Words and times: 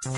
Eh, 0.00 0.10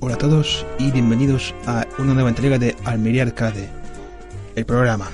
hola 0.00 0.14
a 0.14 0.18
todos 0.18 0.66
y 0.80 0.90
bienvenidos 0.90 1.54
a 1.66 1.86
una 1.98 2.14
nueva 2.14 2.30
entrega 2.30 2.58
de 2.58 2.74
Almería 2.84 3.22
Arcade, 3.22 3.68
el 4.56 4.66
programa. 4.66 5.08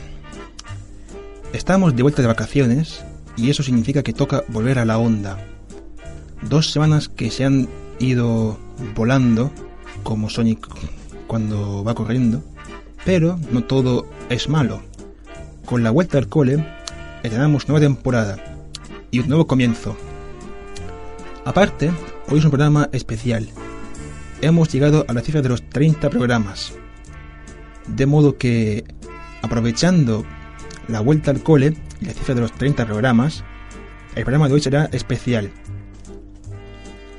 Estamos 1.52 1.96
de 1.96 2.02
vuelta 2.02 2.20
de 2.20 2.28
vacaciones 2.28 3.02
y 3.36 3.48
eso 3.48 3.62
significa 3.62 4.02
que 4.02 4.12
toca 4.12 4.44
volver 4.48 4.78
a 4.78 4.84
la 4.84 4.98
onda. 4.98 5.38
Dos 6.42 6.70
semanas 6.70 7.08
que 7.08 7.30
se 7.30 7.46
han 7.46 7.68
ido 7.98 8.58
volando, 8.94 9.50
como 10.02 10.28
Sonic 10.28 10.68
cuando 11.26 11.82
va 11.82 11.94
corriendo, 11.94 12.44
pero 13.06 13.38
no 13.50 13.64
todo 13.64 14.06
es 14.28 14.50
malo. 14.50 14.82
Con 15.64 15.82
la 15.82 15.90
vuelta 15.90 16.18
al 16.18 16.28
cole, 16.28 16.62
tenemos 17.22 17.66
nueva 17.66 17.80
temporada 17.80 18.36
y 19.10 19.20
un 19.20 19.28
nuevo 19.28 19.46
comienzo. 19.46 19.96
Aparte, 21.46 21.90
hoy 22.28 22.40
es 22.40 22.44
un 22.44 22.50
programa 22.50 22.90
especial. 22.92 23.48
Hemos 24.42 24.68
llegado 24.70 25.06
a 25.08 25.14
la 25.14 25.22
cifra 25.22 25.40
de 25.40 25.48
los 25.48 25.62
30 25.62 26.10
programas. 26.10 26.74
De 27.86 28.04
modo 28.04 28.36
que, 28.36 28.84
aprovechando 29.40 30.26
la 30.88 31.00
vuelta 31.00 31.30
al 31.30 31.42
cole 31.42 31.74
y 32.00 32.04
la 32.06 32.12
cifra 32.12 32.34
de 32.34 32.40
los 32.40 32.52
30 32.52 32.86
programas, 32.86 33.44
el 34.14 34.24
programa 34.24 34.48
de 34.48 34.54
hoy 34.54 34.60
será 34.60 34.86
especial. 34.92 35.50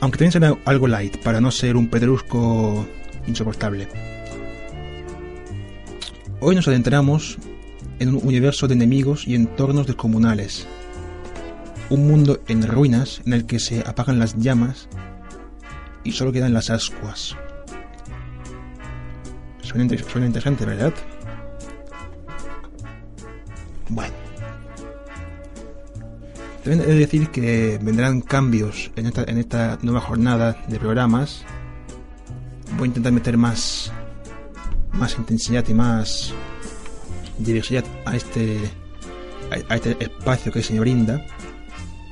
Aunque 0.02 0.18
también 0.18 0.32
será 0.32 0.56
algo 0.66 0.88
light, 0.88 1.18
para 1.24 1.42
no 1.42 1.52
ser 1.52 1.76
un 1.76 1.88
pedrusco 1.90 2.86
insoportable. 3.28 3.88
Hoy 6.40 6.56
nos 6.56 6.68
adentramos 6.68 7.38
en 8.00 8.10
un 8.16 8.22
universo 8.26 8.68
de 8.68 8.76
enemigos 8.76 9.28
y 9.28 9.36
entornos 9.36 9.88
descomunales. 9.88 10.66
Un 11.90 12.08
mundo 12.08 12.40
en 12.48 12.66
ruinas 12.66 13.22
en 13.26 13.34
el 13.34 13.46
que 13.46 13.60
se 13.60 13.82
apagan 13.82 14.20
las 14.20 14.36
llamas 14.38 14.88
y 16.04 16.14
solo 16.14 16.32
quedan 16.32 16.54
las 16.54 16.70
ascuas. 16.70 17.36
Suena, 19.62 19.84
inter- 19.84 20.04
suena 20.10 20.28
interesante, 20.28 20.66
¿verdad? 20.66 20.94
También 26.64 26.82
he 26.84 26.94
de 26.94 27.00
decir 27.00 27.30
que 27.30 27.80
vendrán 27.82 28.22
cambios 28.22 28.92
en 28.96 29.06
esta, 29.08 29.24
en 29.24 29.38
esta 29.38 29.78
nueva 29.82 30.02
jornada 30.02 30.62
de 30.68 30.78
programas. 30.80 31.44
Voy 32.78 32.84
a 32.84 32.88
intentar 32.88 33.12
meter 33.14 33.38
más, 33.38 33.92
más 34.92 35.18
intensidad 35.18 35.66
y 35.68 35.74
más 35.74 36.34
diversidad 37.38 37.86
a 38.06 38.16
este, 38.16 38.60
a, 39.70 39.76
este 39.76 39.96
espacio 40.04 40.52
que 40.52 40.62
se 40.62 40.74
me 40.74 40.82
brinda 40.82 41.26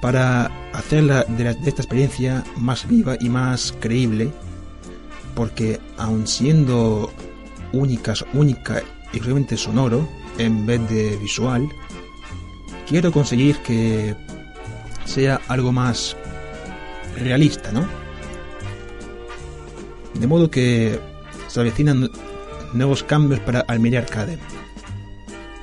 para 0.02 0.50
hacerla 0.74 1.24
de, 1.28 1.44
la- 1.44 1.54
de 1.54 1.70
esta 1.70 1.82
experiencia 1.82 2.44
más 2.56 2.88
viva 2.88 3.16
y 3.20 3.30
más 3.30 3.74
creíble, 3.80 4.32
porque 5.36 5.80
aun 5.98 6.26
siendo 6.26 7.12
únicas, 7.74 8.24
única 8.34 8.82
y 9.14 9.20
realmente 9.20 9.58
sonoro 9.58 10.08
en 10.38 10.66
vez 10.66 10.88
de 10.90 11.18
visual, 11.18 11.68
quiero 12.88 13.12
conseguir 13.12 13.58
que 13.58 14.16
sea 15.08 15.42
algo 15.48 15.72
más 15.72 16.16
realista, 17.18 17.72
¿no? 17.72 17.88
De 20.14 20.28
modo 20.28 20.52
que 20.52 21.00
se 21.48 21.60
avecinan 21.60 22.10
nuevos 22.74 23.02
cambios 23.04 23.40
para 23.40 23.62
Almería 23.62 24.00
Arcade. 24.00 24.38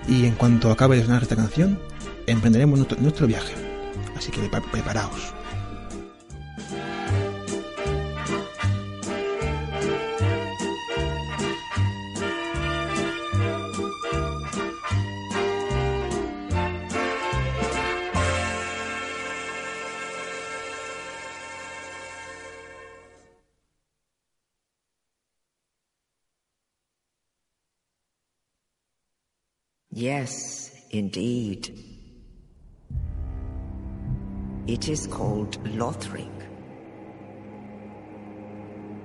Y 0.08 0.26
en 0.26 0.34
cuanto 0.34 0.70
acabe 0.70 0.96
de 0.96 1.04
sonar 1.04 1.22
esta 1.22 1.36
canción, 1.36 1.78
emprenderemos 2.26 2.78
nuestro, 2.98 3.26
viaje. 3.26 3.54
Así 4.16 4.30
que 4.30 4.40
pre- 4.48 4.60
preparaos. 4.72 5.32
Indeed. 30.94 31.76
It 34.66 34.88
is 34.88 35.06
called 35.06 35.62
Lothric, 35.64 36.30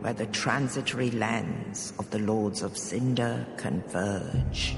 where 0.02 0.14
the 0.14 0.28
transitory 0.28 1.12
lands 1.12 1.94
of 2.00 2.10
the 2.12 2.20
Lords 2.20 2.62
of 2.62 2.78
Cinder 2.78 3.46
converge. 3.58 4.76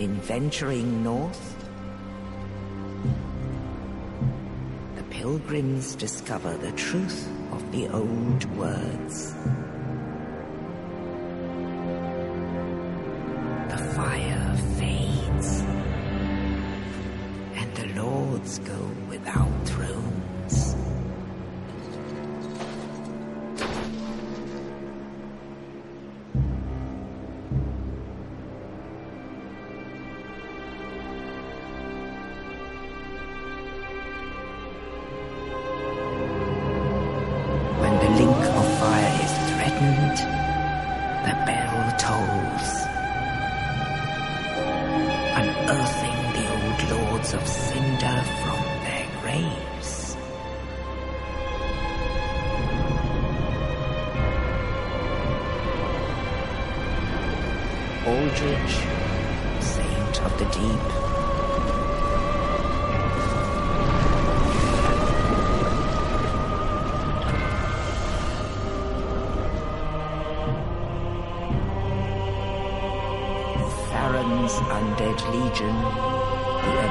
In 0.00 0.14
venturing 0.20 1.02
north, 1.02 1.56
the 4.96 5.02
pilgrims 5.04 5.94
discover 5.94 6.56
the 6.56 6.72
truth 6.72 7.28
of 7.52 7.72
the 7.72 7.88
old 7.88 8.44
words. 8.56 9.34
Tolls 42.08 42.68
unearthing 45.40 46.20
the 46.36 46.44
old 46.56 46.80
lords 46.92 47.34
of 47.34 47.46
cinder 47.46 48.18
from 48.40 48.60
their 48.84 49.06
graves. 49.20 50.16
Aldrich, 58.06 58.87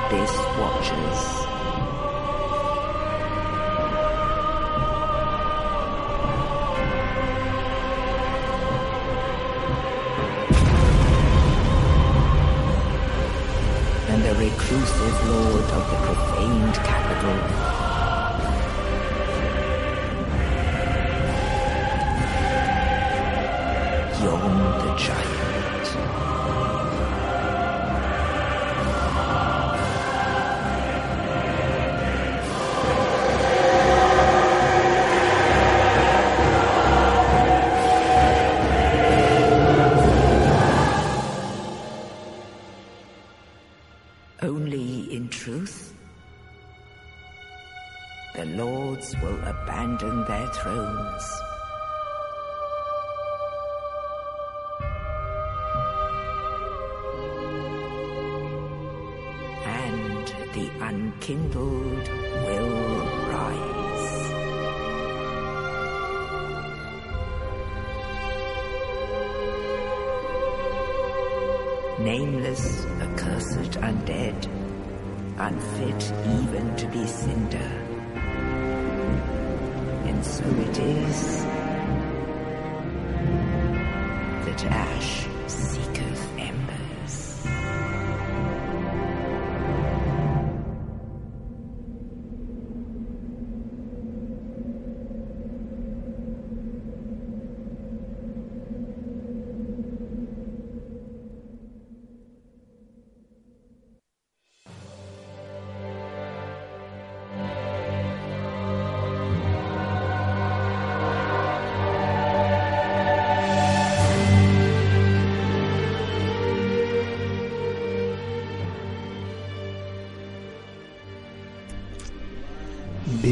Abyss 0.09 0.37
Watchers. 0.57 1.21
And 14.07 14.23
the 14.23 14.35
reclusive 14.35 15.29
lord 15.29 15.67
of 15.71 15.83
the 15.89 15.97
profaned 16.05 16.75
capital, 16.75 17.37
Yon 24.23 24.87
the 24.87 24.95
Giant. 24.95 25.36
Thrones. 50.67 51.41
And 59.65 60.27
the 60.53 60.69
unkindled 60.81 62.07
will 62.45 62.73
rise. 63.33 64.09
Nameless, 71.99 72.85
accursed 73.01 73.71
undead, 73.87 74.39
unfit 75.37 76.13
even 76.39 76.75
to 76.75 76.87
be 76.87 77.05
cinder. 77.07 77.76
So 80.23 80.43
who 80.43 80.61
it 80.61 80.79
is. 80.79 81.56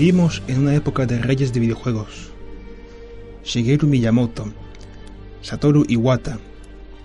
Vivimos 0.06 0.44
en 0.48 0.60
una 0.60 0.75
época 0.75 1.07
de 1.07 1.18
reyes 1.18 1.52
de 1.52 1.60
videojuegos. 1.60 2.30
Shigeru 3.44 3.88
Miyamoto, 3.88 4.46
Satoru 5.42 5.84
Iwata, 5.88 6.38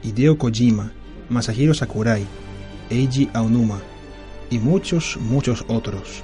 Hideo 0.02 0.36
Kojima, 0.36 0.92
Masahiro 1.30 1.72
Sakurai, 1.72 2.26
Eiji 2.90 3.30
Aonuma 3.32 3.80
y 4.50 4.58
muchos, 4.58 5.16
muchos 5.18 5.64
otros. 5.68 6.22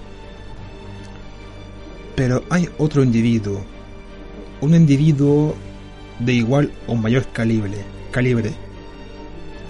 Pero 2.15 2.45
hay 2.51 2.69
otro 2.77 3.03
individuo, 3.03 3.65
un 4.61 4.75
individuo 4.75 5.55
de 6.19 6.35
igual 6.35 6.71
o 6.87 6.95
mayor 6.95 7.27
calibre, 7.33 7.79
calibre, 8.11 8.53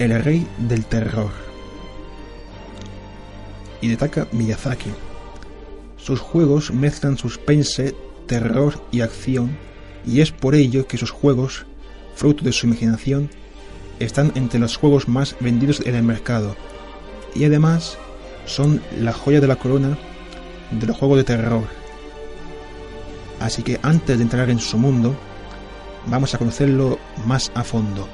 el 0.00 0.24
rey 0.24 0.44
del 0.58 0.84
terror. 0.84 1.30
Hidetaka 3.80 4.26
Miyazaki. 4.32 4.90
Sus 6.06 6.20
juegos 6.20 6.70
mezclan 6.70 7.18
suspense, 7.18 7.92
terror 8.28 8.80
y 8.92 9.00
acción, 9.00 9.58
y 10.06 10.20
es 10.20 10.30
por 10.30 10.54
ello 10.54 10.86
que 10.86 10.98
sus 10.98 11.10
juegos, 11.10 11.66
fruto 12.14 12.44
de 12.44 12.52
su 12.52 12.68
imaginación, 12.68 13.28
están 13.98 14.30
entre 14.36 14.60
los 14.60 14.76
juegos 14.76 15.08
más 15.08 15.34
vendidos 15.40 15.82
en 15.84 15.96
el 15.96 16.04
mercado, 16.04 16.54
y 17.34 17.44
además 17.44 17.98
son 18.44 18.80
la 19.00 19.12
joya 19.12 19.40
de 19.40 19.48
la 19.48 19.56
corona 19.56 19.98
de 20.70 20.86
los 20.86 20.96
juegos 20.96 21.18
de 21.18 21.24
terror. 21.24 21.64
Así 23.40 23.64
que 23.64 23.80
antes 23.82 24.16
de 24.16 24.22
entrar 24.22 24.48
en 24.48 24.60
su 24.60 24.78
mundo, 24.78 25.16
vamos 26.06 26.32
a 26.32 26.38
conocerlo 26.38 27.00
más 27.26 27.50
a 27.56 27.64
fondo. 27.64 28.08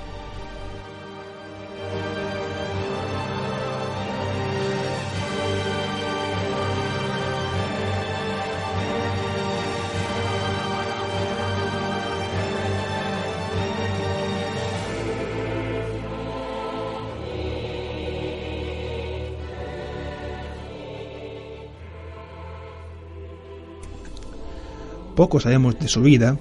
Poco 25.22 25.38
sabemos 25.38 25.78
de 25.78 25.86
su 25.86 26.02
vida 26.02 26.36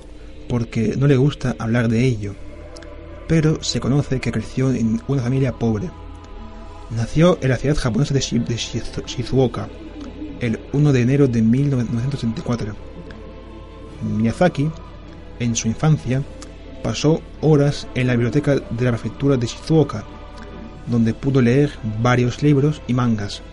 porque 0.49 0.95
no 0.97 1.05
le 1.05 1.15
gusta 1.15 1.55
hablar 1.59 1.87
de 1.87 2.03
ello, 2.03 2.33
pero 3.27 3.61
se 3.61 3.79
conoce 3.79 4.19
que 4.19 4.31
creció 4.31 4.73
en 4.73 4.99
una 5.07 5.21
familia 5.21 5.53
pobre. 5.53 5.91
Nació 6.89 7.37
en 7.43 7.49
la 7.49 7.57
ciudad 7.57 7.77
japonesa 7.77 8.15
de, 8.15 8.21
Shi- 8.21 8.43
de 8.43 8.55
Shizu- 8.55 9.05
Shizuoka 9.05 9.69
el 10.39 10.59
1 10.73 10.93
de 10.93 11.01
enero 11.01 11.27
de 11.27 11.43
1964. 11.43 12.73
Miyazaki, 14.01 14.71
en 15.39 15.55
su 15.55 15.67
infancia, 15.67 16.23
pasó 16.81 17.21
horas 17.41 17.87
en 17.93 18.07
la 18.07 18.13
biblioteca 18.13 18.55
de 18.55 18.83
la 18.85 18.89
prefectura 18.93 19.37
de 19.37 19.45
Shizuoka, 19.45 20.05
donde 20.87 21.13
pudo 21.13 21.39
leer 21.39 21.69
varios 22.01 22.41
libros 22.41 22.81
y 22.87 22.95
mangas, 22.95 23.43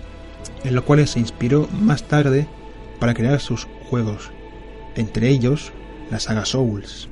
en 0.65 0.75
los 0.75 0.85
cuales 0.85 1.11
se 1.11 1.21
inspiró 1.21 1.69
más 1.83 2.05
tarde 2.05 2.47
para 2.99 3.13
crear 3.13 3.39
sus 3.41 3.67
juegos 3.91 4.31
entre 4.99 5.29
ellos 5.29 5.73
la 6.11 6.21
saga 6.21 6.45
Souls. 6.45 7.09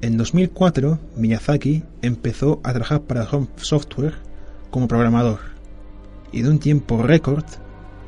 En 0.00 0.16
2004, 0.16 0.98
Miyazaki 1.16 1.84
empezó 2.02 2.60
a 2.64 2.72
trabajar 2.72 3.02
para 3.02 3.24
Home 3.24 3.48
Software 3.56 4.14
como 4.70 4.88
programador 4.88 5.38
y 6.32 6.42
de 6.42 6.50
un 6.50 6.58
tiempo 6.58 7.02
récord 7.02 7.44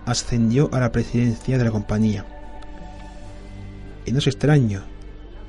ascendió 0.04 0.68
a 0.72 0.80
la 0.80 0.92
presidencia 0.92 1.58
de 1.58 1.64
la 1.64 1.70
compañía. 1.70 2.24
Y 4.04 4.12
no 4.12 4.18
es 4.18 4.26
extraño, 4.26 4.82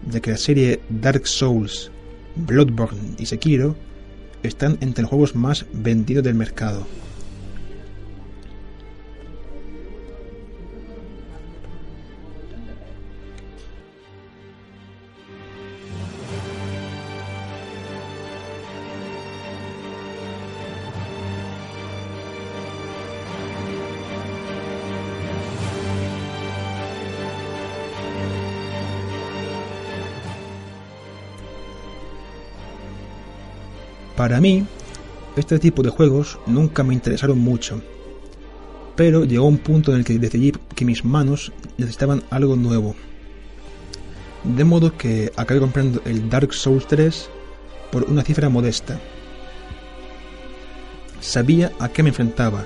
de 0.03 0.22
que 0.22 0.31
la 0.31 0.38
serie 0.38 0.81
Dark 0.89 1.27
Souls, 1.27 1.91
Bloodborne 2.36 3.15
y 3.17 3.25
Sekiro 3.25 3.75
están 4.43 4.77
entre 4.81 5.03
los 5.03 5.10
juegos 5.10 5.36
más 5.36 5.65
vendidos 5.74 6.24
del 6.24 6.36
mercado. 6.36 6.86
Para 34.18 34.42
mí, 34.42 34.66
este 35.36 35.60
tipo 35.60 35.84
de 35.84 35.92
juegos 35.92 36.40
nunca 36.48 36.84
me 36.84 36.96
interesaron 36.96 37.38
mucho, 37.38 37.84
pero 38.96 39.26
llegó 39.26 39.46
un 39.46 39.60
punto 39.60 39.92
en 39.92 40.00
el 40.00 40.06
que 40.06 40.18
decidí 40.18 40.52
que 40.76 40.86
mis 40.86 41.06
manos 41.06 41.52
necesitaban 41.78 42.24
algo 42.32 42.56
nuevo. 42.56 42.96
De 44.44 44.64
modo 44.64 44.98
que 44.98 45.32
acabé 45.36 45.60
comprando 45.60 46.02
el 46.06 46.32
Dark 46.32 46.52
Souls 46.52 46.88
3 46.88 47.30
por 47.92 48.06
una 48.06 48.24
cifra 48.24 48.50
modesta. 48.50 49.00
sabía 51.20 51.72
a 51.80 51.90
qué 51.90 52.02
me 52.02 52.10
enfrentaba, 52.10 52.66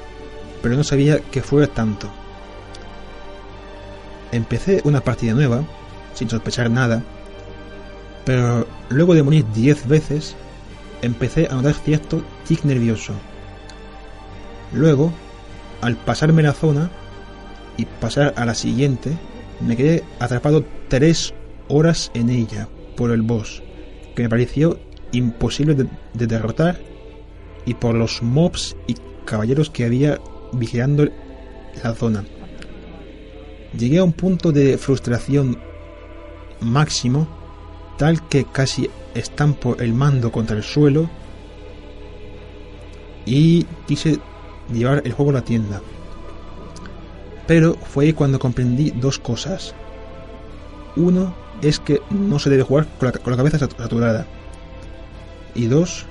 pero 0.61 0.77
no 0.77 0.85
sabía 0.85 1.19
que 1.19 1.41
fuera 1.41 1.67
tanto. 1.67 2.09
Empecé 4.31 4.79
una 4.85 5.01
partida 5.01 5.33
nueva, 5.33 5.65
sin 6.13 6.29
sospechar 6.29 6.71
nada, 6.71 7.03
pero 8.23 8.65
luego 8.87 9.15
de 9.15 9.23
morir 9.23 9.45
diez 9.53 9.85
veces, 9.85 10.37
empecé 11.01 11.47
a 11.47 11.55
notar 11.55 11.73
cierto 11.73 12.23
tic 12.47 12.63
nervioso. 12.63 13.13
Luego, 14.73 15.11
al 15.81 15.97
pasarme 15.97 16.43
la 16.43 16.53
zona 16.53 16.89
y 17.77 17.85
pasar 17.85 18.33
a 18.37 18.45
la 18.45 18.55
siguiente, 18.55 19.17
me 19.59 19.75
quedé 19.75 20.03
atrapado 20.19 20.63
tres 20.87 21.33
horas 21.67 22.11
en 22.13 22.29
ella 22.29 22.67
por 22.95 23.11
el 23.11 23.21
boss, 23.21 23.61
que 24.15 24.23
me 24.23 24.29
pareció 24.29 24.79
imposible 25.11 25.75
de, 25.75 25.87
de 26.13 26.27
derrotar 26.27 26.79
y 27.65 27.73
por 27.73 27.95
los 27.95 28.21
mobs 28.21 28.75
y 28.87 28.95
caballeros 29.25 29.69
que 29.69 29.85
había 29.85 30.19
vigilando 30.53 31.07
la 31.83 31.93
zona. 31.93 32.25
Llegué 33.77 33.99
a 33.99 34.03
un 34.03 34.13
punto 34.13 34.51
de 34.51 34.77
frustración 34.77 35.57
máximo, 36.59 37.27
tal 37.97 38.27
que 38.27 38.45
casi 38.45 38.89
estampo 39.15 39.75
el 39.77 39.93
mando 39.93 40.31
contra 40.31 40.57
el 40.57 40.63
suelo 40.63 41.09
y 43.25 43.65
quise 43.87 44.19
llevar 44.71 45.01
el 45.05 45.13
juego 45.13 45.31
a 45.31 45.35
la 45.35 45.41
tienda. 45.41 45.81
Pero 47.47 47.75
fue 47.75 48.05
ahí 48.05 48.13
cuando 48.13 48.39
comprendí 48.39 48.91
dos 48.91 49.19
cosas. 49.19 49.73
Uno 50.95 51.33
es 51.61 51.79
que 51.79 52.01
no 52.09 52.39
se 52.39 52.49
debe 52.49 52.63
jugar 52.63 52.87
con 52.99 53.11
la, 53.31 53.37
cabeza 53.37 53.59
saturada. 53.59 54.25
Y 55.53 55.65
dos, 55.65 56.05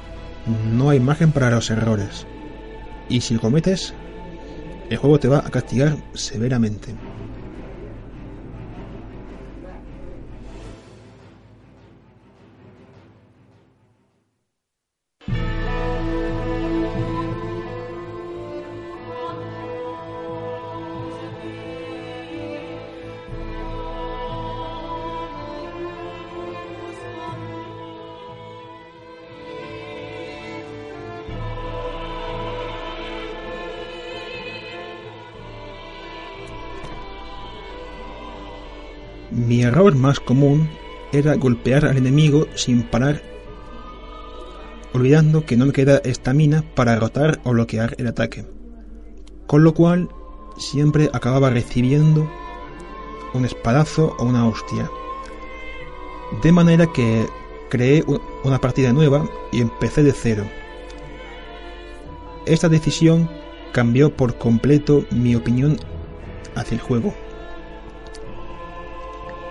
no 0.72 0.90
hay 0.90 1.00
margen 1.00 1.32
para 1.32 1.50
los 1.50 1.70
errores. 1.70 2.26
Y 3.08 3.22
si 3.22 3.34
lo 3.34 3.40
cometes, 3.40 3.94
el 4.90 4.98
juego 4.98 5.18
te 5.18 5.28
va 5.28 5.38
a 5.38 5.50
castigar 5.50 5.96
severamente. 6.14 6.94
Mi 39.50 39.64
error 39.64 39.96
más 39.96 40.20
común 40.20 40.68
era 41.10 41.34
golpear 41.34 41.84
al 41.84 41.96
enemigo 41.96 42.46
sin 42.54 42.84
parar, 42.84 43.20
olvidando 44.94 45.44
que 45.44 45.56
no 45.56 45.66
me 45.66 45.72
queda 45.72 46.00
estamina 46.04 46.62
para 46.76 46.92
derrotar 46.92 47.40
o 47.42 47.50
bloquear 47.50 47.96
el 47.98 48.06
ataque. 48.06 48.46
Con 49.48 49.64
lo 49.64 49.74
cual, 49.74 50.08
siempre 50.56 51.10
acababa 51.12 51.50
recibiendo 51.50 52.30
un 53.34 53.44
espadazo 53.44 54.14
o 54.20 54.24
una 54.24 54.46
hostia. 54.46 54.88
De 56.44 56.52
manera 56.52 56.86
que 56.92 57.26
creé 57.70 58.04
una 58.44 58.60
partida 58.60 58.92
nueva 58.92 59.28
y 59.50 59.62
empecé 59.62 60.04
de 60.04 60.12
cero. 60.12 60.44
Esta 62.46 62.68
decisión 62.68 63.28
cambió 63.72 64.14
por 64.14 64.38
completo 64.38 65.04
mi 65.10 65.34
opinión 65.34 65.76
hacia 66.54 66.76
el 66.76 66.80
juego. 66.80 67.12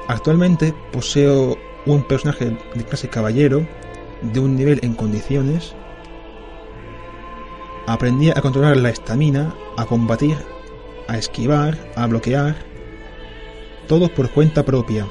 Actualmente 0.09 0.73
poseo 0.91 1.55
un 1.85 2.01
personaje 2.01 2.57
de 2.73 2.83
clase 2.83 3.09
caballero 3.09 3.67
de 4.23 4.39
un 4.39 4.55
nivel 4.55 4.79
en 4.81 4.95
condiciones. 4.95 5.75
Aprendí 7.85 8.31
a 8.31 8.41
controlar 8.41 8.77
la 8.77 8.89
estamina, 8.89 9.53
a 9.77 9.85
combatir, 9.85 10.35
a 11.07 11.15
esquivar, 11.15 11.77
a 11.95 12.07
bloquear, 12.07 12.55
todo 13.87 14.09
por 14.09 14.31
cuenta 14.31 14.65
propia. 14.65 15.05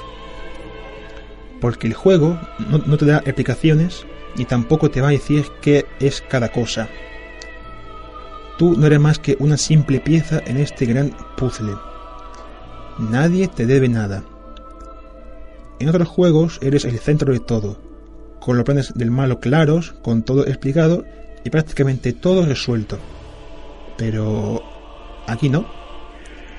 Porque 1.60 1.86
el 1.86 1.94
juego 1.94 2.36
no, 2.68 2.78
no 2.78 2.96
te 2.96 3.06
da 3.06 3.18
explicaciones 3.18 4.04
y 4.36 4.46
tampoco 4.46 4.90
te 4.90 5.00
va 5.00 5.08
a 5.08 5.12
decir 5.12 5.46
qué 5.62 5.86
es 6.00 6.22
cada 6.22 6.50
cosa. 6.50 6.88
Tú 8.58 8.74
no 8.76 8.88
eres 8.88 8.98
más 8.98 9.20
que 9.20 9.36
una 9.38 9.58
simple 9.58 10.00
pieza 10.00 10.42
en 10.44 10.56
este 10.56 10.86
gran 10.86 11.16
puzzle. 11.36 11.76
Nadie 12.98 13.46
te 13.46 13.64
debe 13.64 13.88
nada. 13.88 14.24
En 15.80 15.88
otros 15.88 16.08
juegos 16.08 16.58
eres 16.60 16.84
el 16.84 16.98
centro 16.98 17.32
de 17.32 17.38
todo, 17.38 17.78
con 18.40 18.56
los 18.56 18.64
planes 18.64 18.92
del 18.94 19.10
malo 19.10 19.38
claros, 19.38 19.94
con 20.02 20.22
todo 20.24 20.46
explicado 20.46 21.04
y 21.44 21.50
prácticamente 21.50 22.12
todo 22.12 22.44
resuelto. 22.44 22.98
Pero 23.96 24.62
aquí 25.26 25.48
no. 25.48 25.66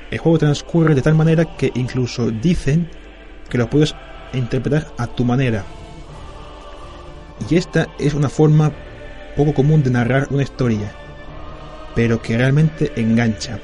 El 0.10 0.20
juego 0.20 0.38
transcurre 0.38 0.96
de 0.96 1.02
tal 1.02 1.16
manera 1.16 1.58
que 1.58 1.72
incluso 1.76 2.32
dicen 2.32 2.90
que 3.50 3.58
lo 3.58 3.70
puedes 3.70 3.94
interpretar 4.34 4.88
a 4.98 5.08
tu 5.08 5.26
manera. 5.26 5.66
Y 7.50 7.56
esta 7.56 7.88
es 8.00 8.14
una 8.14 8.30
forma 8.30 8.72
poco 9.36 9.54
común 9.54 9.84
de 9.84 9.90
narrar 9.90 10.28
una 10.32 10.44
historia, 10.44 10.92
pero 11.94 12.22
que 12.22 12.38
realmente 12.38 12.92
engancha. 12.96 13.60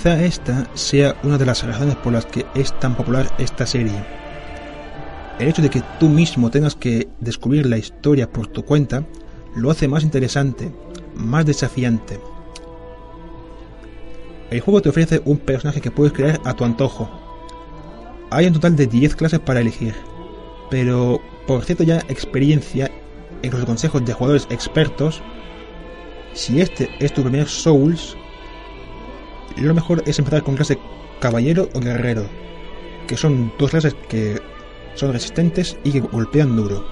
Quizá 0.00 0.24
esta 0.24 0.66
sea 0.72 1.14
una 1.22 1.36
de 1.36 1.44
las 1.44 1.62
razones 1.62 1.94
por 1.96 2.14
las 2.14 2.24
que 2.24 2.46
es 2.54 2.72
tan 2.80 2.94
popular 2.94 3.30
esta 3.36 3.66
serie. 3.66 4.02
El 5.38 5.48
hecho 5.48 5.60
de 5.60 5.68
que 5.68 5.82
tú 5.98 6.08
mismo 6.08 6.50
tengas 6.50 6.74
que 6.74 7.06
descubrir 7.20 7.66
la 7.66 7.76
historia 7.76 8.26
por 8.32 8.46
tu 8.46 8.64
cuenta 8.64 9.04
lo 9.54 9.70
hace 9.70 9.88
más 9.88 10.02
interesante, 10.02 10.72
más 11.14 11.44
desafiante. 11.44 12.18
El 14.50 14.60
juego 14.60 14.80
te 14.80 14.88
ofrece 14.88 15.20
un 15.26 15.36
personaje 15.36 15.82
que 15.82 15.90
puedes 15.90 16.14
crear 16.14 16.40
a 16.46 16.54
tu 16.54 16.64
antojo. 16.64 17.10
Hay 18.30 18.46
un 18.46 18.54
total 18.54 18.76
de 18.76 18.86
10 18.86 19.16
clases 19.16 19.40
para 19.40 19.60
elegir, 19.60 19.94
pero 20.70 21.20
por 21.46 21.62
cierta 21.62 21.84
ya 21.84 21.98
experiencia 22.08 22.90
en 23.42 23.50
los 23.50 23.66
consejos 23.66 24.02
de 24.06 24.14
jugadores 24.14 24.48
expertos, 24.48 25.20
si 26.32 26.62
este 26.62 26.88
es 27.00 27.12
tu 27.12 27.20
primer 27.20 27.46
Souls, 27.46 28.16
lo 29.56 29.74
mejor 29.74 30.02
es 30.06 30.18
empezar 30.18 30.42
con 30.42 30.56
clase 30.56 30.78
caballero 31.20 31.68
o 31.74 31.80
guerrero, 31.80 32.24
que 33.06 33.16
son 33.16 33.52
dos 33.58 33.70
clases 33.70 33.94
que 34.08 34.40
son 34.94 35.12
resistentes 35.12 35.78
y 35.84 35.92
que 35.92 36.00
golpean 36.00 36.56
duro. 36.56 36.84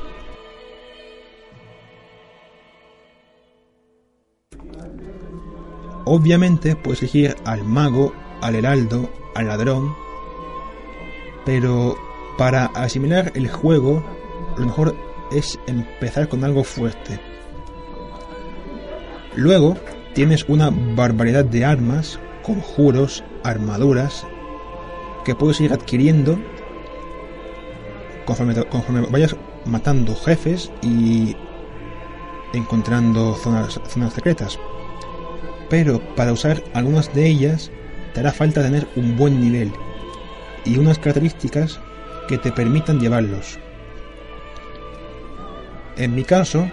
Obviamente 6.04 6.74
puedes 6.74 7.02
elegir 7.02 7.36
al 7.44 7.64
mago, 7.64 8.14
al 8.40 8.54
heraldo, 8.54 9.10
al 9.34 9.48
ladrón, 9.48 9.94
pero 11.44 11.96
para 12.38 12.66
asimilar 12.66 13.32
el 13.34 13.48
juego 13.48 14.02
lo 14.56 14.66
mejor 14.66 14.96
es 15.30 15.58
empezar 15.66 16.28
con 16.28 16.44
algo 16.44 16.64
fuerte. 16.64 17.20
Luego 19.36 19.76
tienes 20.14 20.44
una 20.48 20.70
barbaridad 20.70 21.44
de 21.44 21.64
armas, 21.64 22.18
conjuros, 22.48 23.22
armaduras, 23.44 24.26
que 25.22 25.34
puedes 25.34 25.60
ir 25.60 25.74
adquiriendo 25.74 26.38
conforme, 28.24 28.54
vayas 29.10 29.36
matando 29.66 30.16
jefes 30.16 30.72
y 30.82 31.36
encontrando 32.54 33.34
zonas, 33.34 33.78
zonas 33.86 34.14
secretas. 34.14 34.58
Pero 35.68 36.00
para 36.16 36.32
usar 36.32 36.62
algunas 36.72 37.14
de 37.14 37.26
ellas 37.26 37.70
te 38.14 38.20
hará 38.20 38.32
falta 38.32 38.62
tener 38.62 38.88
un 38.96 39.16
buen 39.18 39.40
nivel 39.40 39.70
y 40.64 40.78
unas 40.78 40.98
características 40.98 41.78
que 42.28 42.38
te 42.38 42.50
permitan 42.50 42.98
llevarlos. 42.98 43.58
En 45.98 46.14
mi 46.14 46.24
caso, 46.24 46.66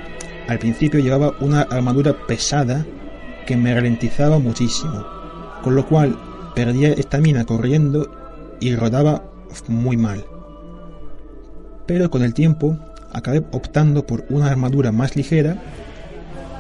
al 0.47 0.59
principio 0.59 1.01
llevaba 1.01 1.35
una 1.41 1.63
armadura 1.63 2.13
pesada 2.27 2.85
que 3.45 3.57
me 3.57 3.73
ralentizaba 3.73 4.39
muchísimo, 4.39 5.14
con 5.63 5.75
lo 5.75 5.85
cual 5.85 6.17
perdía 6.55 6.89
estamina 6.89 7.45
corriendo 7.45 8.09
y 8.59 8.75
rodaba 8.75 9.23
muy 9.67 9.97
mal. 9.97 10.25
Pero 11.85 12.09
con 12.09 12.23
el 12.23 12.33
tiempo 12.33 12.77
acabé 13.11 13.43
optando 13.51 14.05
por 14.05 14.25
una 14.29 14.47
armadura 14.47 14.91
más 14.91 15.15
ligera, 15.15 15.57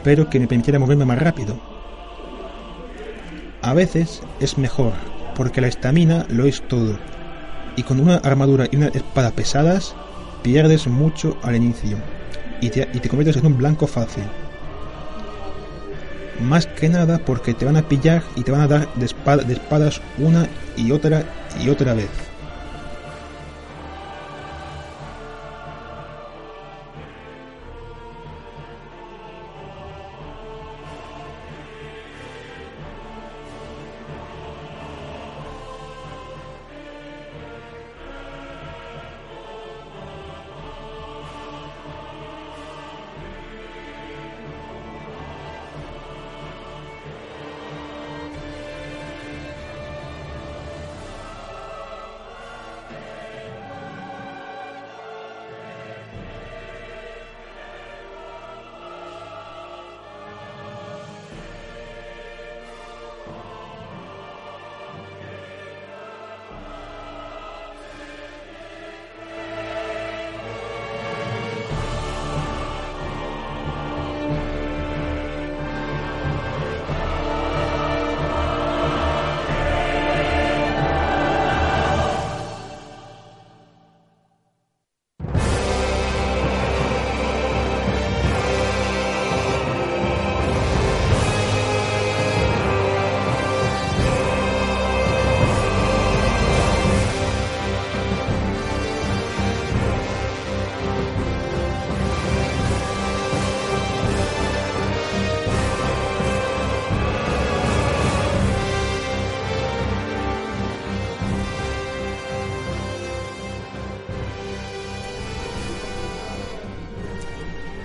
pero 0.03 0.29
que 0.29 0.39
me 0.39 0.47
permitiera 0.47 0.79
moverme 0.79 1.05
más 1.05 1.19
rápido. 1.19 1.59
A 3.61 3.73
veces 3.73 4.21
es 4.39 4.57
mejor, 4.57 4.93
porque 5.35 5.61
la 5.61 5.67
estamina 5.67 6.25
lo 6.29 6.45
es 6.45 6.61
todo, 6.67 6.97
y 7.75 7.83
con 7.83 7.99
una 7.99 8.17
armadura 8.17 8.67
y 8.71 8.75
una 8.75 8.87
espada 8.87 9.31
pesadas 9.31 9.95
pierdes 10.43 10.87
mucho 10.87 11.37
al 11.41 11.55
inicio, 11.55 11.97
y 12.61 12.69
te, 12.69 12.87
y 12.93 12.99
te 12.99 13.09
conviertes 13.09 13.37
en 13.37 13.47
un 13.47 13.57
blanco 13.57 13.87
fácil. 13.87 14.23
Más 16.39 16.67
que 16.67 16.89
nada 16.89 17.17
porque 17.19 17.53
te 17.53 17.65
van 17.65 17.77
a 17.77 17.87
pillar 17.87 18.23
y 18.35 18.43
te 18.43 18.51
van 18.51 18.61
a 18.61 18.67
dar 18.67 18.93
de, 18.95 19.07
de 19.45 19.53
espadas 19.53 20.01
una 20.17 20.47
y 20.75 20.91
otra 20.91 21.23
y 21.59 21.69
otra 21.69 21.93
vez. 21.93 22.09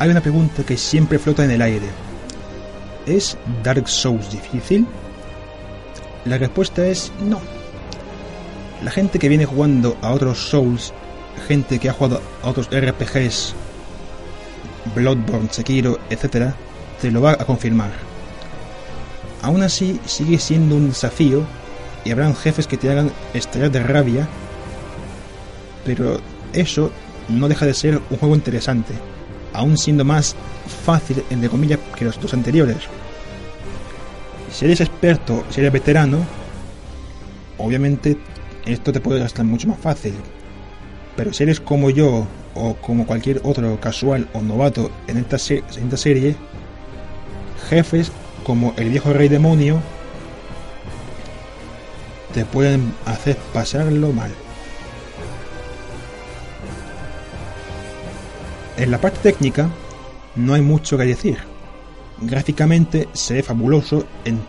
Hay 0.01 0.09
una 0.09 0.23
pregunta 0.23 0.65
que 0.65 0.79
siempre 0.79 1.19
flota 1.19 1.45
en 1.45 1.51
el 1.51 1.61
aire. 1.61 1.87
¿Es 3.05 3.37
Dark 3.63 3.87
Souls 3.87 4.33
difícil? 4.33 4.87
La 6.25 6.39
respuesta 6.39 6.87
es 6.87 7.13
no. 7.21 7.39
La 8.83 8.91
gente 8.91 9.19
que 9.19 9.29
viene 9.29 9.45
jugando 9.45 9.99
a 10.01 10.13
otros 10.13 10.39
Souls, 10.39 10.95
gente 11.47 11.79
que 11.79 11.91
ha 11.91 11.93
jugado 11.93 12.23
a 12.43 12.49
otros 12.49 12.71
RPGs, 12.73 13.55
Bloodborne, 14.95 15.51
Sekiro, 15.51 15.99
etc., 16.09 16.55
te 16.99 17.11
lo 17.11 17.21
va 17.21 17.33
a 17.33 17.45
confirmar. 17.45 17.91
Aún 19.43 19.63
así, 19.63 20.01
sigue 20.07 20.39
siendo 20.39 20.77
un 20.77 20.89
desafío 20.89 21.45
y 22.07 22.11
habrán 22.11 22.35
jefes 22.35 22.67
que 22.67 22.79
te 22.79 22.91
hagan 22.91 23.13
estallar 23.35 23.71
de 23.71 23.83
rabia, 23.83 24.27
pero 25.85 26.19
eso 26.55 26.91
no 27.29 27.49
deja 27.49 27.67
de 27.67 27.75
ser 27.75 28.01
un 28.09 28.17
juego 28.17 28.35
interesante 28.35 28.95
aún 29.53 29.77
siendo 29.77 30.05
más 30.05 30.37
fácil, 30.85 31.23
entre 31.31 31.49
comillas, 31.49 31.79
que 31.97 32.05
los 32.05 32.21
dos 32.21 32.35
anteriores. 32.35 32.79
Si 34.53 34.65
eres 34.65 34.81
experto, 34.81 35.45
si 35.51 35.61
eres 35.61 35.73
veterano, 35.73 36.19
obviamente 37.59 38.17
esto 38.65 38.93
te 38.93 39.01
puede 39.01 39.21
gastar 39.21 39.45
mucho 39.45 39.69
más 39.69 39.79
fácil. 39.79 40.15
Pero 41.17 41.33
si 41.33 41.43
eres 41.43 41.61
como 41.61 41.91
yo 41.91 42.27
o 42.55 42.75
como 42.75 43.07
cualquier 43.07 43.41
otro 43.45 43.79
casual 43.81 44.29
o 44.33 44.43
novato 44.43 44.91
en 45.07 45.19
esta, 45.19 45.37
en 45.49 45.85
esta 45.85 45.97
serie, 45.97 46.37
jefes 47.69 48.11
como 48.45 48.75
el 48.77 48.89
viejo 48.89 49.13
rey 49.13 49.29
demonio 49.29 49.81
te 52.33 52.45
pueden 52.45 52.93
hacer 53.07 53.37
pasarlo 53.53 54.13
mal. 54.13 54.31
En 58.81 58.91
la 58.91 58.99
parte 58.99 59.19
técnica 59.31 59.69
no 60.37 60.55
hay 60.55 60.63
mucho 60.63 60.97
que 60.97 61.05
decir. 61.05 61.37
Gráficamente 62.23 63.09
se 63.13 63.35
ve 63.35 63.43
fabuloso 63.43 64.07
en 64.25 64.41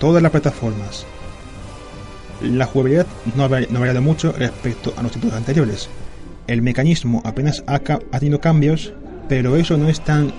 todas 0.00 0.20
las 0.20 0.32
plataformas. 0.32 1.06
La 2.42 2.66
jugabilidad 2.66 3.06
no 3.36 3.44
ha, 3.44 3.48
variado 3.48 4.02
mucho 4.02 4.32
respecto 4.32 4.92
a 4.96 5.04
los 5.04 5.12
títulos 5.12 5.36
anteriores. 5.36 5.88
El 6.48 6.62
mecanismo 6.62 7.22
apenas 7.24 7.62
ha, 7.68 7.76
ha 7.76 8.18
tenido 8.18 8.40
cambios, 8.40 8.92
pero 9.28 9.54
eso 9.54 9.76
no 9.76 9.88
es 9.88 10.00
tan 10.00 10.32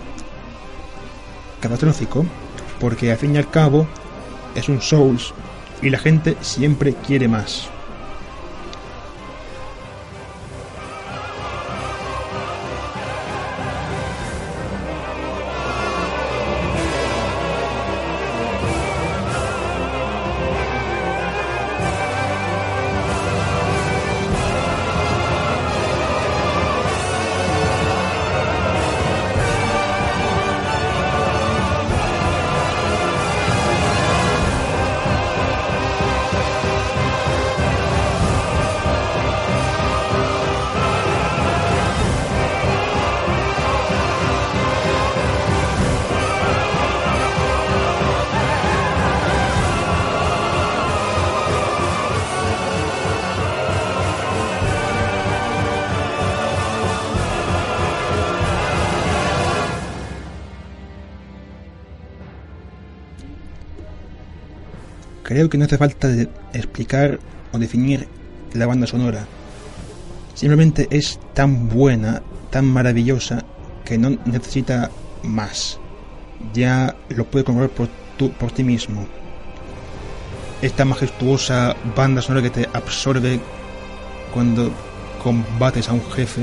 catastrófico, 1.61 2.25
porque 2.81 3.13
al 3.13 3.17
fin 3.17 3.35
y 3.35 3.37
al 3.37 3.49
cabo 3.49 3.87
es 4.55 4.67
un 4.67 4.81
Souls 4.81 5.33
y 5.81 5.89
la 5.89 5.99
gente 5.99 6.35
siempre 6.41 6.95
quiere 7.07 7.29
más. 7.29 7.69
Creo 65.31 65.49
que 65.49 65.57
no 65.57 65.63
hace 65.63 65.77
falta 65.77 66.09
explicar 66.51 67.17
o 67.53 67.57
definir 67.57 68.05
la 68.53 68.65
banda 68.65 68.85
sonora. 68.85 69.25
Simplemente 70.33 70.89
es 70.91 71.21
tan 71.33 71.69
buena, 71.69 72.21
tan 72.49 72.65
maravillosa, 72.65 73.45
que 73.85 73.97
no 73.97 74.09
necesita 74.25 74.91
más. 75.23 75.79
Ya 76.53 76.97
lo 77.07 77.23
puedes 77.23 77.45
comprobar 77.45 77.69
por, 77.69 77.87
por 78.31 78.51
ti 78.51 78.65
mismo. 78.65 79.07
Esta 80.61 80.83
majestuosa 80.83 81.77
banda 81.95 82.21
sonora 82.21 82.43
que 82.43 82.63
te 82.63 82.69
absorbe 82.73 83.39
cuando 84.33 84.69
combates 85.23 85.87
a 85.87 85.93
un 85.93 86.03
jefe. 86.11 86.41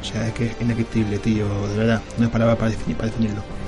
O 0.00 0.04
sea, 0.04 0.34
que 0.34 0.46
es 0.46 0.56
indescriptible, 0.60 1.18
tío. 1.20 1.46
De 1.68 1.76
verdad, 1.76 2.02
no 2.18 2.24
hay 2.24 2.30
palabra 2.32 2.56
para 2.56 2.72
definirlo. 2.72 3.59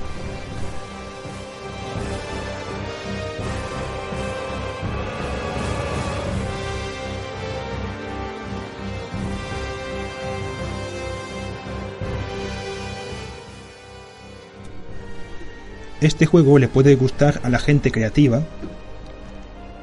Este 16.02 16.26
juego 16.26 16.58
le 16.58 16.66
puede 16.66 16.96
gustar 16.96 17.40
a 17.44 17.48
la 17.48 17.60
gente 17.60 17.92
creativa. 17.92 18.42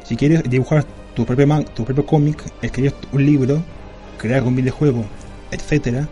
Si 0.04 0.18
quieres 0.18 0.44
dibujar 0.44 0.84
tu 1.16 1.26
propio, 1.26 1.64
tu 1.74 1.86
propio 1.86 2.06
cómic, 2.06 2.44
escribir 2.62 2.94
un 3.14 3.26
libro, 3.26 3.64
crear 4.18 4.44
un 4.44 4.54
videojuego, 4.54 5.06
etc. 5.50 6.08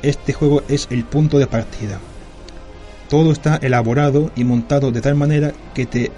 Este 0.00 0.32
juego 0.32 0.62
es 0.68 0.88
el 0.90 1.04
punto 1.04 1.38
de 1.38 1.46
partida. 1.46 2.00
Todo 3.10 3.32
está 3.32 3.56
elaborado 3.56 4.30
y 4.36 4.44
montado 4.44 4.90
de 4.90 5.02
tal 5.02 5.16
manera 5.16 5.52
que 5.74 5.84
te 5.84 6.10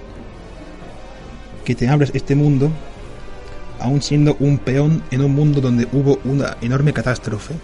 que 1.65 1.75
te 1.75 1.89
abres 1.89 2.13
este 2.15 2.37
mundo 2.37 2.71
aún 3.81 4.01
siendo 4.01 4.37
un 4.39 4.59
peón 4.59 5.03
en 5.11 5.23
un 5.23 5.35
mundo 5.35 5.61
donde 5.61 5.89
hubo 5.93 6.21
una 6.25 6.57
enorme 6.61 6.93
catástrofe. 6.93 7.55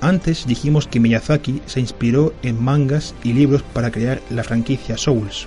Antes 0.00 0.46
dijimos 0.46 0.86
que 0.86 1.00
Miyazaki 1.00 1.62
se 1.66 1.80
inspiró 1.80 2.34
en 2.42 2.62
mangas 2.62 3.14
y 3.24 3.32
libros 3.32 3.62
para 3.62 3.90
crear 3.90 4.20
la 4.30 4.44
franquicia 4.44 4.98
Souls. 4.98 5.46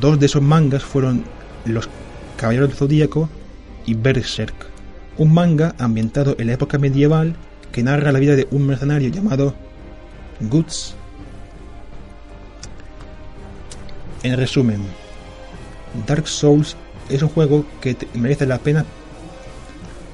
Dos 0.00 0.18
de 0.18 0.26
esos 0.26 0.42
mangas 0.42 0.82
fueron 0.82 1.24
Los 1.64 1.88
Caballeros 2.36 2.70
del 2.70 2.78
Zodíaco 2.78 3.28
y 3.86 3.94
Berserk, 3.94 4.54
un 5.18 5.32
manga 5.32 5.74
ambientado 5.78 6.34
en 6.38 6.48
la 6.48 6.54
época 6.54 6.78
medieval 6.78 7.36
que 7.70 7.82
narra 7.82 8.12
la 8.12 8.18
vida 8.18 8.34
de 8.34 8.48
un 8.50 8.66
mercenario 8.66 9.10
llamado 9.10 9.54
Guts. 10.40 10.94
En 14.22 14.36
resumen, 14.36 14.80
Dark 16.06 16.26
Souls 16.26 16.76
es 17.08 17.22
un 17.22 17.28
juego 17.28 17.64
que 17.80 17.96
merece 18.14 18.46
la 18.46 18.58
pena 18.58 18.84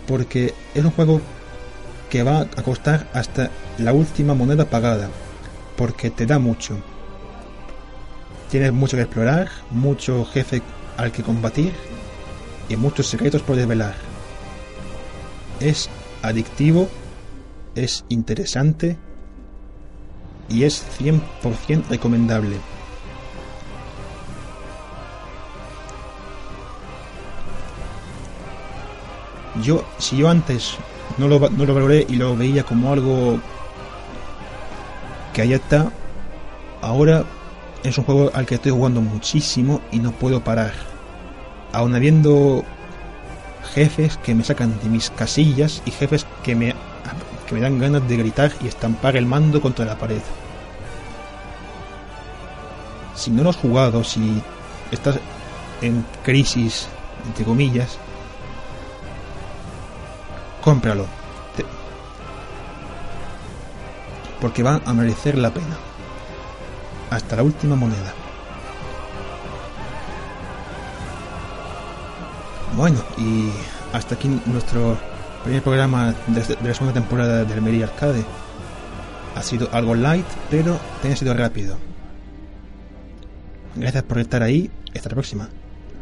porque 0.06 0.52
es 0.74 0.84
un 0.84 0.90
juego 0.90 1.20
que 2.10 2.24
va 2.24 2.40
a 2.40 2.62
costar 2.62 3.08
hasta 3.14 3.50
la 3.78 3.92
última 3.92 4.34
moneda 4.34 4.66
pagada, 4.66 5.08
porque 5.76 6.10
te 6.10 6.26
da 6.26 6.38
mucho. 6.38 6.76
Tienes 8.50 8.72
mucho 8.72 8.96
que 8.96 9.04
explorar, 9.04 9.48
mucho 9.70 10.24
jefe 10.26 10.60
al 10.96 11.12
que 11.12 11.22
combatir 11.22 11.72
y 12.68 12.76
muchos 12.76 13.06
secretos 13.06 13.42
por 13.42 13.56
desvelar. 13.56 13.94
Es 15.60 15.88
adictivo, 16.22 16.88
es 17.76 18.04
interesante 18.08 18.98
y 20.48 20.64
es 20.64 20.84
100% 21.00 21.86
recomendable. 21.88 22.56
Yo, 29.62 29.84
si 29.98 30.16
yo 30.16 30.28
antes 30.28 30.76
no 31.20 31.28
lo, 31.28 31.50
no 31.50 31.66
lo 31.66 31.74
valoré 31.74 32.06
y 32.08 32.16
lo 32.16 32.34
veía 32.34 32.64
como 32.64 32.92
algo 32.92 33.38
que 35.34 35.42
allá 35.42 35.56
está, 35.56 35.92
ahora 36.80 37.24
es 37.84 37.98
un 37.98 38.04
juego 38.04 38.30
al 38.34 38.46
que 38.46 38.54
estoy 38.54 38.72
jugando 38.72 39.02
muchísimo 39.02 39.82
y 39.92 39.98
no 39.98 40.12
puedo 40.12 40.42
parar. 40.42 40.72
Aún 41.72 41.94
habiendo 41.94 42.64
jefes 43.74 44.16
que 44.16 44.34
me 44.34 44.44
sacan 44.44 44.80
de 44.82 44.88
mis 44.88 45.10
casillas 45.10 45.82
y 45.84 45.90
jefes 45.90 46.26
que 46.42 46.56
me, 46.56 46.74
que 47.46 47.54
me 47.54 47.60
dan 47.60 47.78
ganas 47.78 48.08
de 48.08 48.16
gritar 48.16 48.52
y 48.64 48.68
estampar 48.68 49.16
el 49.16 49.26
mando 49.26 49.60
contra 49.60 49.84
la 49.84 49.98
pared. 49.98 50.22
Si 53.14 53.30
no 53.30 53.42
lo 53.42 53.50
has 53.50 53.56
jugado, 53.56 54.02
si 54.02 54.42
estás 54.90 55.20
en 55.82 56.02
crisis, 56.24 56.88
entre 57.26 57.44
comillas, 57.44 57.98
cómpralo. 60.60 61.06
Porque 64.40 64.62
va 64.62 64.80
a 64.84 64.94
merecer 64.94 65.36
la 65.36 65.50
pena. 65.50 65.76
Hasta 67.10 67.36
la 67.36 67.42
última 67.42 67.76
moneda. 67.76 68.14
Bueno, 72.76 73.00
y 73.18 73.50
hasta 73.92 74.14
aquí 74.14 74.28
nuestro 74.46 74.96
primer 75.42 75.62
programa 75.62 76.14
de, 76.28 76.56
la 76.62 76.74
segunda 76.74 76.94
temporada 76.94 77.44
del 77.44 77.60
Meri 77.60 77.82
Arcade. 77.82 78.24
Ha 79.34 79.42
sido 79.42 79.68
algo 79.72 79.94
light, 79.94 80.26
pero 80.50 80.78
también 80.94 81.14
ha 81.14 81.16
sido 81.16 81.34
rápido. 81.34 81.76
Gracias 83.76 84.02
por 84.04 84.18
estar 84.18 84.42
ahí. 84.42 84.70
Hasta 84.94 85.08
la 85.08 85.14
próxima. 85.14 85.48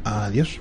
Adiós. 0.05 0.61